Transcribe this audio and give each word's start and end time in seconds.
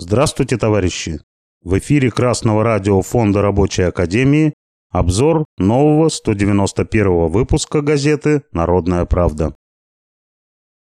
Здравствуйте, 0.00 0.56
товарищи! 0.56 1.20
В 1.60 1.76
эфире 1.80 2.12
Красного 2.12 2.62
радио 2.62 3.02
Фонда 3.02 3.42
Рабочей 3.42 3.82
Академии 3.82 4.54
обзор 4.90 5.44
нового 5.56 6.08
191 6.08 7.26
выпуска 7.26 7.80
газеты 7.80 8.44
«Народная 8.52 9.06
правда». 9.06 9.56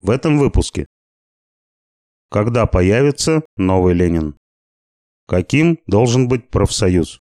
В 0.01 0.09
этом 0.09 0.39
выпуске. 0.39 0.87
Когда 2.31 2.65
появится 2.65 3.43
новый 3.59 3.93
Ленин? 3.93 4.39
Каким 5.29 5.81
должен 5.87 6.27
быть 6.27 6.49
профсоюз? 6.49 7.21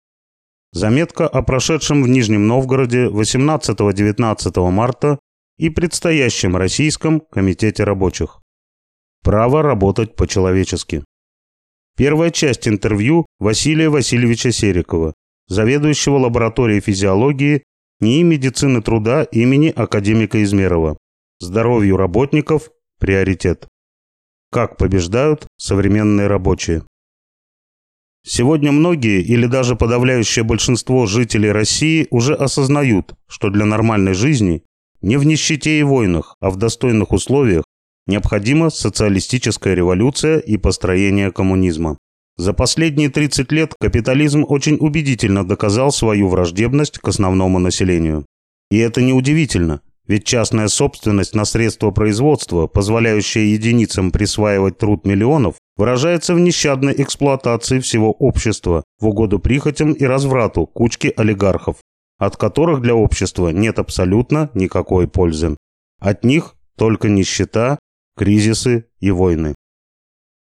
Заметка 0.72 1.28
о 1.28 1.42
прошедшем 1.42 2.02
в 2.02 2.08
Нижнем 2.08 2.46
Новгороде 2.46 3.08
18-19 3.08 4.70
марта 4.70 5.18
и 5.58 5.68
предстоящем 5.68 6.56
Российском 6.56 7.20
комитете 7.20 7.84
рабочих. 7.84 8.40
Право 9.22 9.60
работать 9.60 10.16
по-человечески. 10.16 11.04
Первая 11.96 12.30
часть 12.30 12.68
интервью 12.68 13.24
Василия 13.38 13.88
Васильевича 13.88 14.52
Серикова, 14.52 15.14
заведующего 15.48 16.18
лабораторией 16.18 16.82
физиологии 16.82 17.62
НИИ 18.00 18.22
медицины 18.22 18.82
труда 18.82 19.22
имени 19.22 19.72
академика 19.74 20.42
Измерова. 20.42 20.98
Здоровью 21.40 21.96
работников– 21.96 22.70
приоритет. 23.00 23.66
Как 24.52 24.76
побеждают 24.76 25.46
современные 25.56 26.26
рабочие. 26.26 26.82
Сегодня 28.26 28.72
многие 28.72 29.22
или 29.22 29.46
даже 29.46 29.74
подавляющее 29.74 30.44
большинство 30.44 31.06
жителей 31.06 31.50
России 31.50 32.08
уже 32.10 32.34
осознают, 32.34 33.14
что 33.26 33.48
для 33.48 33.64
нормальной 33.64 34.12
жизни 34.12 34.62
не 35.00 35.16
в 35.16 35.24
нищете 35.24 35.80
и 35.80 35.82
войнах, 35.82 36.36
а 36.40 36.50
в 36.50 36.56
достойных 36.56 37.12
условиях 37.12 37.64
Необходима 38.06 38.70
социалистическая 38.70 39.74
революция 39.74 40.38
и 40.38 40.56
построение 40.56 41.32
коммунизма. 41.32 41.98
За 42.36 42.52
последние 42.52 43.08
30 43.08 43.50
лет 43.50 43.74
капитализм 43.80 44.44
очень 44.46 44.76
убедительно 44.78 45.44
доказал 45.46 45.90
свою 45.90 46.28
враждебность 46.28 46.98
к 46.98 47.08
основному 47.08 47.58
населению. 47.58 48.24
И 48.70 48.78
это 48.78 49.02
неудивительно, 49.02 49.80
ведь 50.06 50.24
частная 50.24 50.68
собственность 50.68 51.34
на 51.34 51.44
средства 51.44 51.90
производства, 51.90 52.68
позволяющая 52.68 53.44
единицам 53.46 54.12
присваивать 54.12 54.78
труд 54.78 55.04
миллионов, 55.04 55.56
выражается 55.76 56.34
в 56.34 56.40
нещадной 56.40 56.94
эксплуатации 56.96 57.80
всего 57.80 58.12
общества 58.12 58.84
в 59.00 59.06
угоду 59.06 59.40
прихотям 59.40 59.92
и 59.92 60.04
разврату 60.04 60.66
кучки 60.66 61.12
олигархов, 61.16 61.78
от 62.18 62.36
которых 62.36 62.82
для 62.82 62.94
общества 62.94 63.48
нет 63.48 63.80
абсолютно 63.80 64.50
никакой 64.54 65.08
пользы. 65.08 65.56
От 65.98 66.22
них 66.22 66.54
только 66.76 67.08
нищета 67.08 67.78
кризисы 68.16 68.86
и 69.00 69.10
войны. 69.10 69.54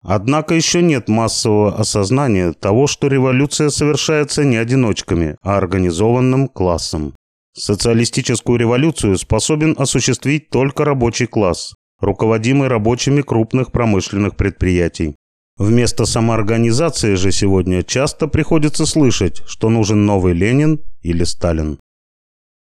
Однако 0.05 0.55
еще 0.55 0.83
нет 0.83 1.09
массового 1.09 1.77
осознания 1.77 2.53
того, 2.53 2.87
что 2.87 3.06
революция 3.06 3.70
совершается 3.70 4.45
не 4.45 4.56
одиночками, 4.56 5.37
а 5.42 5.56
организованным 5.56 6.48
классом. 6.48 7.15
Социалистическую 7.55 8.59
революцию 8.59 9.17
способен 9.17 9.77
осуществить 9.78 10.50
только 10.50 10.84
рабочий 10.84 11.27
класс, 11.27 11.75
руководимый 12.00 12.69
рабочими 12.69 13.23
крупных 13.23 13.70
промышленных 13.70 14.37
предприятий. 14.37 15.15
Вместо 15.56 16.06
самоорганизации 16.06 17.15
же 17.15 17.31
сегодня 17.31 17.83
часто 17.83 18.27
приходится 18.27 18.87
слышать, 18.87 19.43
что 19.47 19.69
нужен 19.69 20.06
новый 20.06 20.33
Ленин 20.33 20.81
или 21.03 21.25
Сталин. 21.25 21.78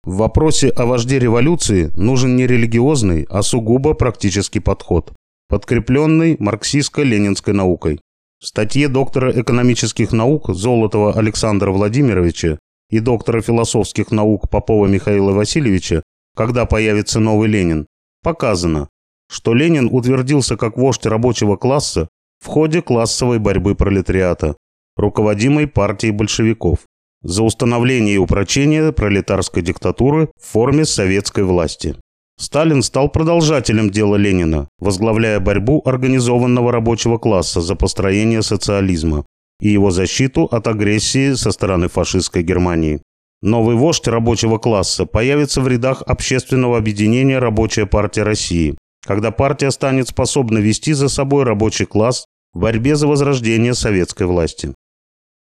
В 0.06 0.18
вопросе 0.18 0.70
о 0.70 0.86
вожде 0.86 1.18
революции 1.18 1.92
нужен 1.96 2.36
не 2.36 2.46
религиозный, 2.46 3.26
а 3.28 3.42
сугубо 3.42 3.96
практический 3.96 4.60
подход, 4.60 5.12
подкрепленный 5.50 6.36
марксистско-ленинской 6.36 7.54
наукой. 7.54 8.00
В 8.40 8.46
статье 8.46 8.88
доктора 8.88 9.32
экономических 9.32 10.12
наук 10.12 10.54
Золотова 10.54 11.14
Александра 11.14 11.72
Владимировича 11.72 12.60
и 12.92 13.00
доктора 13.00 13.42
философских 13.42 14.12
наук 14.12 14.48
Попова 14.48 14.86
Михаила 14.86 15.32
Васильевича 15.32 16.04
«Когда 16.36 16.68
появится 16.68 17.20
новый 17.20 17.50
Ленин» 17.50 17.88
показано, 18.22 18.90
что 19.28 19.56
Ленин 19.56 19.90
утвердился 19.92 20.56
как 20.56 20.78
вождь 20.78 21.08
рабочего 21.08 21.56
класса 21.56 22.10
в 22.44 22.46
ходе 22.46 22.84
классовой 22.84 23.40
борьбы 23.40 23.74
пролетариата, 23.74 24.56
руководимой 24.98 25.66
партией 25.66 26.12
большевиков 26.12 26.85
за 27.26 27.44
установление 27.44 28.16
и 28.16 28.20
упрочение 28.20 28.94
пролетарской 28.94 29.64
диктатуры 29.64 30.30
в 30.40 30.52
форме 30.52 30.86
советской 30.86 31.44
власти. 31.44 31.96
Сталин 32.38 32.84
стал 32.84 33.10
продолжателем 33.10 33.90
дела 33.90 34.16
Ленина, 34.16 34.68
возглавляя 34.80 35.40
борьбу 35.40 35.82
организованного 35.86 36.72
рабочего 36.72 37.18
класса 37.18 37.62
за 37.62 37.76
построение 37.76 38.44
социализма 38.44 39.26
и 39.62 39.70
его 39.70 39.90
защиту 39.90 40.44
от 40.44 40.68
агрессии 40.68 41.34
со 41.34 41.52
стороны 41.52 41.88
фашистской 41.88 42.44
Германии. 42.44 43.02
Новый 43.42 43.76
вождь 43.76 44.08
рабочего 44.08 44.58
класса 44.58 45.06
появится 45.06 45.62
в 45.62 45.68
рядах 45.68 46.04
общественного 46.06 46.78
объединения 46.78 47.40
«Рабочая 47.40 47.86
партия 47.86 48.24
России», 48.24 48.78
когда 49.06 49.32
партия 49.32 49.72
станет 49.72 50.10
способна 50.10 50.58
вести 50.60 50.94
за 50.94 51.10
собой 51.10 51.44
рабочий 51.44 51.86
класс 51.86 52.26
в 52.54 52.60
борьбе 52.60 52.96
за 52.96 53.08
возрождение 53.08 53.74
советской 53.74 54.28
власти. 54.28 54.74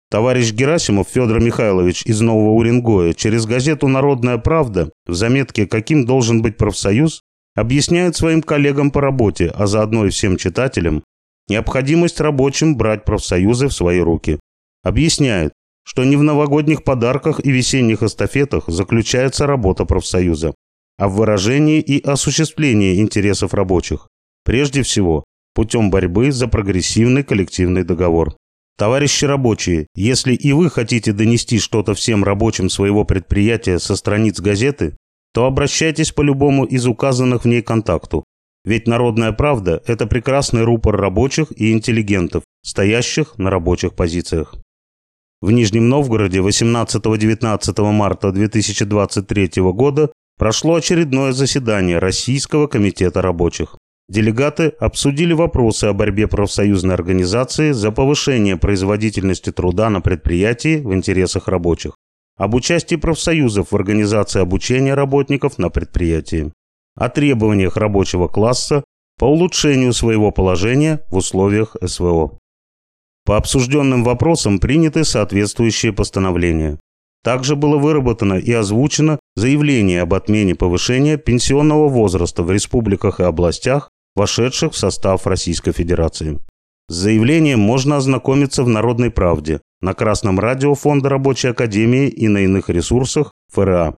Товарищ 0.08 0.52
Герасимов 0.52 1.08
Федор 1.08 1.40
Михайлович 1.40 2.02
из 2.06 2.20
Нового 2.20 2.52
Уренгоя 2.52 3.12
через 3.12 3.44
газету 3.44 3.88
«Народная 3.88 4.38
правда» 4.38 4.90
в 5.04 5.14
заметке 5.14 5.66
«Каким 5.66 6.06
должен 6.06 6.42
быть 6.42 6.56
профсоюз» 6.56 7.22
объясняет 7.56 8.14
своим 8.14 8.42
коллегам 8.42 8.92
по 8.92 9.00
работе, 9.00 9.48
а 9.48 9.66
заодно 9.66 10.06
и 10.06 10.10
всем 10.10 10.36
читателям, 10.36 11.02
необходимость 11.48 12.20
рабочим 12.20 12.76
брать 12.76 13.04
профсоюзы 13.04 13.66
в 13.66 13.72
свои 13.72 13.98
руки. 13.98 14.38
Объясняет, 14.84 15.52
что 15.82 16.04
не 16.04 16.16
в 16.16 16.22
новогодних 16.22 16.84
подарках 16.84 17.44
и 17.44 17.50
весенних 17.50 18.04
эстафетах 18.04 18.64
заключается 18.68 19.46
работа 19.46 19.86
профсоюза, 19.86 20.54
а 20.98 21.08
в 21.08 21.14
выражении 21.14 21.80
и 21.80 22.00
осуществлении 22.00 23.00
интересов 23.00 23.54
рабочих, 23.54 24.06
прежде 24.44 24.82
всего 24.82 25.24
путем 25.54 25.90
борьбы 25.90 26.30
за 26.30 26.46
прогрессивный 26.46 27.24
коллективный 27.24 27.82
договор. 27.82 28.36
Товарищи 28.78 29.24
рабочие, 29.24 29.86
если 29.94 30.34
и 30.34 30.52
вы 30.52 30.68
хотите 30.68 31.12
донести 31.12 31.58
что-то 31.58 31.94
всем 31.94 32.22
рабочим 32.24 32.68
своего 32.68 33.04
предприятия 33.04 33.78
со 33.78 33.96
страниц 33.96 34.38
газеты, 34.38 34.96
то 35.32 35.46
обращайтесь 35.46 36.12
по 36.12 36.20
любому 36.20 36.64
из 36.64 36.86
указанных 36.86 37.44
в 37.44 37.48
ней 37.48 37.62
контакту. 37.62 38.24
Ведь 38.66 38.86
«Народная 38.86 39.32
правда»– 39.32 39.82
это 39.86 40.06
прекрасный 40.06 40.64
рупор 40.64 40.96
рабочих 40.96 41.52
и 41.56 41.72
интеллигентов, 41.72 42.42
стоящих 42.62 43.38
на 43.38 43.48
рабочих 43.48 43.94
позициях. 43.94 44.56
В 45.40 45.52
Нижнем 45.52 45.88
Новгороде 45.88 46.40
18-19 46.40 47.92
марта 47.92 48.32
2023 48.32 49.62
года 49.72 50.12
прошло 50.36 50.74
очередное 50.74 51.32
заседание 51.32 51.98
Российского 51.98 52.66
комитета 52.66 53.22
рабочих. 53.22 53.76
Делегаты 54.08 54.68
обсудили 54.78 55.32
вопросы 55.32 55.86
о 55.86 55.92
борьбе 55.92 56.28
профсоюзной 56.28 56.94
организации 56.94 57.72
за 57.72 57.90
повышение 57.90 58.56
производительности 58.56 59.50
труда 59.50 59.90
на 59.90 60.00
предприятии 60.00 60.76
в 60.78 60.94
интересах 60.94 61.48
рабочих, 61.48 61.96
об 62.36 62.54
участии 62.54 62.94
профсоюзов 62.94 63.72
в 63.72 63.74
организации 63.74 64.40
обучения 64.40 64.94
работников 64.94 65.58
на 65.58 65.70
предприятии, 65.70 66.52
о 66.94 67.08
требованиях 67.08 67.76
рабочего 67.76 68.28
класса 68.28 68.84
по 69.18 69.24
улучшению 69.24 69.92
своего 69.92 70.30
положения 70.30 71.00
в 71.10 71.16
условиях 71.16 71.74
СВО. 71.84 72.38
По 73.24 73.38
обсужденным 73.38 74.04
вопросам 74.04 74.60
приняты 74.60 75.02
соответствующие 75.02 75.92
постановления. 75.92 76.78
Также 77.24 77.56
было 77.56 77.76
выработано 77.76 78.34
и 78.34 78.52
озвучено 78.52 79.18
заявление 79.34 80.02
об 80.02 80.14
отмене 80.14 80.54
повышения 80.54 81.16
пенсионного 81.16 81.88
возраста 81.88 82.44
в 82.44 82.52
республиках 82.52 83.18
и 83.18 83.24
областях 83.24 83.90
вошедших 84.16 84.72
в 84.72 84.76
состав 84.76 85.26
Российской 85.26 85.72
Федерации. 85.72 86.40
С 86.88 86.94
заявлением 86.94 87.60
можно 87.60 87.96
ознакомиться 87.96 88.64
в 88.64 88.68
«Народной 88.68 89.10
правде», 89.10 89.60
на 89.80 89.92
Красном 89.92 90.40
радио 90.40 90.74
Фонда 90.74 91.10
Рабочей 91.10 91.48
Академии 91.48 92.08
и 92.08 92.28
на 92.28 92.38
иных 92.38 92.70
ресурсах 92.70 93.30
ФРА. 93.52 93.96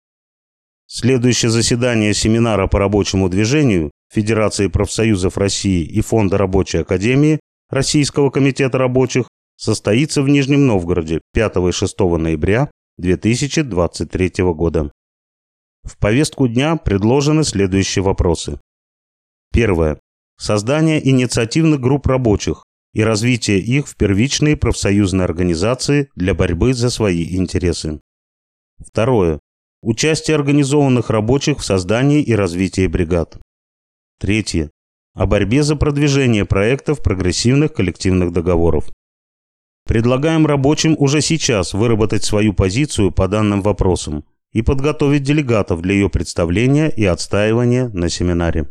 Следующее 0.87 1.51
заседание 1.51 2.13
семинара 2.13 2.67
по 2.67 2.79
рабочему 2.79 3.29
движению 3.29 3.91
Федерации 4.11 4.67
профсоюзов 4.67 5.37
России 5.37 5.83
и 5.85 6.01
Фонда 6.01 6.37
Рабочей 6.37 6.79
Академии 6.79 7.39
Российского 7.69 8.31
комитета 8.31 8.77
рабочих 8.77 9.27
состоится 9.55 10.23
в 10.23 10.29
Нижнем 10.29 10.65
Новгороде 10.65 11.21
5 11.33 11.57
и 11.57 11.71
6 11.71 11.99
ноября 11.99 12.71
2023 12.97 14.31
года. 14.53 14.91
В 15.83 15.97
повестку 15.97 16.47
дня 16.47 16.75
предложены 16.75 17.43
следующие 17.43 18.03
вопросы. 18.03 18.59
Первое 19.53 19.99
создание 20.39 21.07
инициативных 21.07 21.81
групп 21.81 22.07
рабочих 22.07 22.63
и 22.93 23.03
развитие 23.03 23.59
их 23.59 23.87
в 23.87 23.95
первичные 23.95 24.57
профсоюзные 24.57 25.25
организации 25.25 26.09
для 26.15 26.33
борьбы 26.33 26.73
за 26.73 26.89
свои 26.89 27.35
интересы. 27.35 27.99
Второе. 28.79 29.39
Участие 29.81 30.35
организованных 30.35 31.09
рабочих 31.09 31.59
в 31.59 31.65
создании 31.65 32.21
и 32.21 32.33
развитии 32.33 32.87
бригад. 32.87 33.37
Третье. 34.19 34.71
О 35.13 35.25
борьбе 35.25 35.63
за 35.63 35.75
продвижение 35.75 36.45
проектов 36.45 37.03
прогрессивных 37.03 37.73
коллективных 37.73 38.31
договоров. 38.31 38.89
Предлагаем 39.85 40.45
рабочим 40.45 40.95
уже 40.97 41.21
сейчас 41.21 41.73
выработать 41.73 42.23
свою 42.23 42.53
позицию 42.53 43.11
по 43.11 43.27
данным 43.27 43.61
вопросам 43.61 44.23
и 44.51 44.61
подготовить 44.61 45.23
делегатов 45.23 45.81
для 45.81 45.93
ее 45.93 46.09
представления 46.09 46.89
и 46.89 47.05
отстаивания 47.05 47.89
на 47.89 48.09
семинаре. 48.09 48.67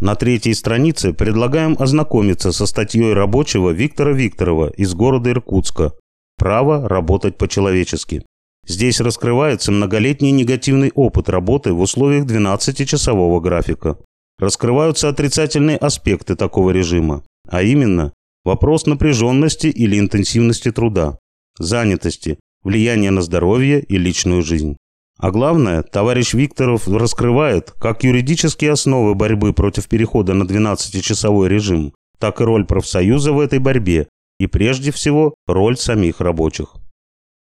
На 0.00 0.14
третьей 0.14 0.54
странице 0.54 1.12
предлагаем 1.12 1.76
ознакомиться 1.76 2.52
со 2.52 2.66
статьей 2.66 3.12
рабочего 3.14 3.70
Виктора 3.70 4.12
Викторова 4.12 4.70
из 4.70 4.94
города 4.94 5.30
Иркутска 5.30 5.92
«Право 6.36 6.88
работать 6.88 7.36
по-человечески». 7.36 8.24
Здесь 8.64 9.00
раскрывается 9.00 9.72
многолетний 9.72 10.30
негативный 10.30 10.92
опыт 10.94 11.28
работы 11.28 11.72
в 11.72 11.80
условиях 11.80 12.26
12-часового 12.26 13.40
графика. 13.40 13.98
Раскрываются 14.38 15.08
отрицательные 15.08 15.78
аспекты 15.78 16.36
такого 16.36 16.70
режима, 16.70 17.24
а 17.48 17.62
именно 17.62 18.12
вопрос 18.44 18.86
напряженности 18.86 19.66
или 19.66 19.98
интенсивности 19.98 20.70
труда, 20.70 21.18
занятости, 21.58 22.38
влияния 22.62 23.10
на 23.10 23.22
здоровье 23.22 23.80
и 23.82 23.98
личную 23.98 24.42
жизнь. 24.42 24.76
А 25.18 25.32
главное, 25.32 25.82
товарищ 25.82 26.32
Викторов 26.34 26.86
раскрывает 26.86 27.72
как 27.72 28.04
юридические 28.04 28.72
основы 28.72 29.16
борьбы 29.16 29.52
против 29.52 29.88
перехода 29.88 30.32
на 30.32 30.44
12-часовой 30.44 31.48
режим, 31.48 31.92
так 32.20 32.40
и 32.40 32.44
роль 32.44 32.64
профсоюза 32.64 33.32
в 33.32 33.40
этой 33.40 33.58
борьбе 33.58 34.08
и 34.38 34.46
прежде 34.46 34.92
всего 34.92 35.34
роль 35.48 35.76
самих 35.76 36.20
рабочих. 36.20 36.76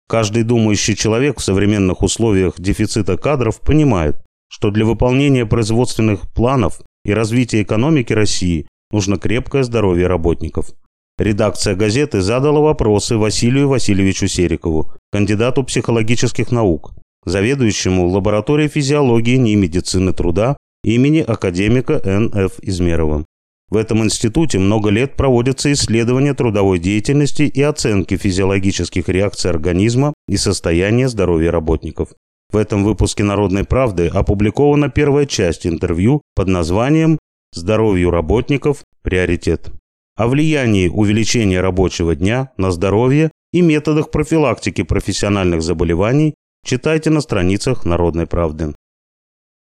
Каждый 0.07 0.43
думающий 0.43 0.95
человек 0.95 1.39
в 1.39 1.43
современных 1.43 2.03
условиях 2.03 2.61
дефицита 2.61 3.17
кадров 3.17 3.59
понимает, 3.61 4.17
что 4.49 4.71
для 4.71 4.85
выполнения 4.85 5.47
производственных 5.47 6.31
планов 6.35 6.83
и 7.07 7.15
развития 7.15 7.63
экономики 7.63 8.13
России 8.13 8.69
нужно 8.91 9.17
крепкое 9.17 9.63
здоровье 9.63 10.07
работников. 10.07 10.75
Редакция 11.17 11.75
газеты 11.75 12.21
задала 12.21 12.61
вопросы 12.61 13.17
Василию 13.17 13.69
Васильевичу 13.69 14.29
Серикову, 14.29 14.93
кандидату 15.11 15.65
психологических 15.65 16.51
наук, 16.51 16.93
заведующему 17.25 18.07
лабораторией 18.09 18.69
физиологии 18.69 19.35
и 19.35 19.57
медицины 19.57 20.13
труда 20.13 20.57
имени 20.85 21.21
академика 21.21 22.01
Н.Ф. 22.05 22.59
Измерова. 22.63 23.25
В 23.71 23.77
этом 23.77 24.05
институте 24.05 24.59
много 24.59 24.91
лет 24.91 25.17
проводятся 25.17 25.73
исследования 25.73 26.35
трудовой 26.35 26.79
деятельности 26.79 27.43
и 27.43 27.63
оценки 27.63 28.17
физиологических 28.17 29.09
реакций 29.09 29.51
организма 29.51 30.13
и 30.29 30.37
состояния 30.37 31.09
здоровья 31.09 31.51
работников. 31.51 32.11
В 32.53 32.57
этом 32.57 32.85
выпуске 32.85 33.25
«Народной 33.25 33.65
правды» 33.65 34.07
опубликована 34.07 34.91
первая 34.91 35.27
часть 35.27 35.67
интервью 35.67 36.21
под 36.37 36.49
названием 36.49 37.19
«Здоровью 37.53 38.11
работников. 38.11 38.85
Приоритет». 39.03 39.73
О 40.17 40.29
влиянии 40.29 40.89
увеличения 40.89 41.61
рабочего 41.61 42.15
дня 42.15 42.53
на 42.57 42.71
здоровье 42.71 43.33
и 43.53 43.61
методах 43.61 44.13
профилактики 44.13 44.83
профессиональных 44.83 45.63
заболеваний 45.63 46.35
Читайте 46.65 47.11
на 47.11 47.21
страницах 47.21 47.85
«Народной 47.85 48.27
правды». 48.27 48.75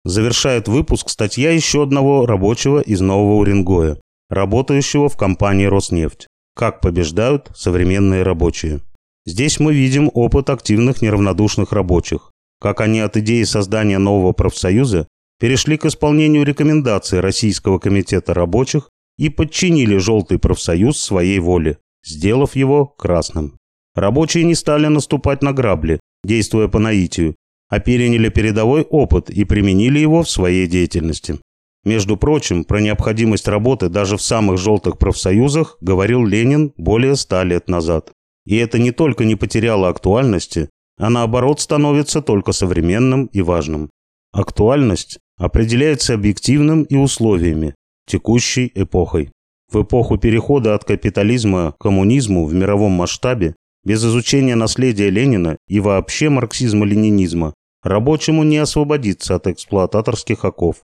Завершает 0.04 0.66
выпуск 0.66 1.10
статья 1.10 1.52
еще 1.52 1.84
одного 1.84 2.26
рабочего 2.26 2.80
из 2.80 3.00
Нового 3.00 3.36
Уренгоя, 3.36 4.00
работающего 4.28 5.08
в 5.08 5.16
компании 5.16 5.66
«Роснефть». 5.66 6.26
Как 6.56 6.80
побеждают 6.80 7.52
современные 7.54 8.24
рабочие. 8.24 8.80
Здесь 9.26 9.60
мы 9.60 9.74
видим 9.74 10.10
опыт 10.12 10.50
активных 10.50 11.00
неравнодушных 11.00 11.70
рабочих, 11.70 12.32
как 12.60 12.80
они 12.80 12.98
от 12.98 13.16
идеи 13.16 13.44
создания 13.44 13.98
нового 13.98 14.32
профсоюза 14.32 15.06
перешли 15.38 15.76
к 15.76 15.84
исполнению 15.84 16.44
рекомендаций 16.44 17.20
Российского 17.20 17.78
комитета 17.78 18.34
рабочих 18.34 18.90
и 19.18 19.28
подчинили 19.28 19.98
желтый 19.98 20.40
профсоюз 20.40 21.00
своей 21.00 21.38
воле, 21.38 21.78
сделав 22.04 22.56
его 22.56 22.86
красным. 22.86 23.56
Рабочие 23.94 24.42
не 24.42 24.56
стали 24.56 24.88
наступать 24.88 25.42
на 25.44 25.52
грабли, 25.52 26.00
действуя 26.24 26.68
по 26.68 26.78
наитию, 26.78 27.36
а 27.68 27.80
переняли 27.80 28.28
передовой 28.28 28.82
опыт 28.82 29.30
и 29.30 29.44
применили 29.44 29.98
его 29.98 30.22
в 30.22 30.30
своей 30.30 30.66
деятельности. 30.66 31.38
Между 31.84 32.16
прочим, 32.16 32.64
про 32.64 32.80
необходимость 32.80 33.48
работы 33.48 33.88
даже 33.88 34.16
в 34.16 34.22
самых 34.22 34.58
желтых 34.58 34.98
профсоюзах 34.98 35.78
говорил 35.80 36.24
Ленин 36.24 36.72
более 36.76 37.16
ста 37.16 37.44
лет 37.44 37.68
назад. 37.68 38.12
И 38.46 38.56
это 38.56 38.78
не 38.78 38.90
только 38.90 39.24
не 39.24 39.36
потеряло 39.36 39.88
актуальности, 39.88 40.68
а 40.98 41.10
наоборот 41.10 41.60
становится 41.60 42.20
только 42.20 42.52
современным 42.52 43.26
и 43.26 43.40
важным. 43.40 43.90
Актуальность 44.32 45.18
определяется 45.38 46.14
объективным 46.14 46.82
и 46.82 46.96
условиями, 46.96 47.74
текущей 48.06 48.70
эпохой. 48.74 49.30
В 49.72 49.82
эпоху 49.82 50.18
перехода 50.18 50.74
от 50.74 50.84
капитализма 50.84 51.72
к 51.72 51.78
коммунизму 51.78 52.46
в 52.46 52.54
мировом 52.54 52.92
масштабе 52.92 53.54
без 53.84 54.04
изучения 54.04 54.54
наследия 54.54 55.10
Ленина 55.10 55.56
и 55.66 55.80
вообще 55.80 56.28
марксизма-ленинизма 56.28 57.54
рабочему 57.82 58.42
не 58.44 58.58
освободиться 58.58 59.34
от 59.34 59.46
эксплуататорских 59.46 60.44
оков. 60.44 60.82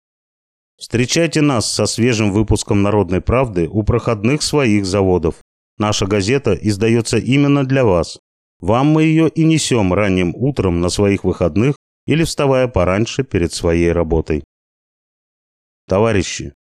Встречайте 0.77 1.41
нас 1.41 1.69
со 1.71 1.86
свежим 1.86 2.31
выпуском 2.31 2.81
«Народной 2.81 3.21
правды» 3.21 3.68
у 3.68 3.83
проходных 3.83 4.41
своих 4.41 4.86
заводов. 4.86 5.36
Наша 5.77 6.07
газета 6.07 6.53
издается 6.53 7.18
именно 7.18 7.65
для 7.65 7.83
вас. 7.86 8.19
Вам 8.59 8.88
мы 8.88 9.03
ее 9.03 9.30
и 9.30 9.44
несем 9.44 9.94
ранним 9.94 10.33
утром 10.35 10.81
на 10.81 10.89
своих 10.89 11.24
выходных 11.24 11.75
или 12.06 12.24
вставая 12.24 12.68
пораньше 12.68 13.24
перед 13.24 13.53
своей 13.53 13.92
работой. 13.92 14.44
Товарищи, 15.88 16.53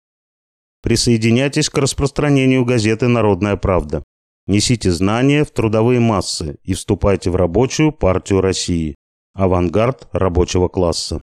присоединяйтесь 0.82 1.70
к 1.70 1.78
распространению 1.78 2.66
газеты 2.66 3.08
«Народная 3.08 3.56
правда». 3.56 4.04
Несите 4.48 4.92
знания 4.92 5.44
в 5.44 5.52
трудовые 5.52 6.00
массы 6.00 6.58
и 6.64 6.74
вступайте 6.74 7.30
в 7.30 7.36
рабочую 7.36 7.92
партию 7.92 8.40
России. 8.40 8.96
Авангард 9.34 10.08
рабочего 10.14 10.70
класса. 10.70 11.22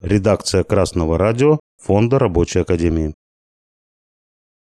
Редакция 0.00 0.64
Красного 0.64 1.18
радио 1.18 1.60
Фонда 1.82 2.18
Рабочей 2.18 2.60
Академии. 2.60 3.14